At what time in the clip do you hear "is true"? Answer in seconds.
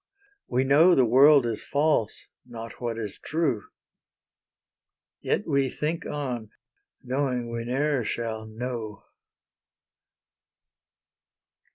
2.97-3.65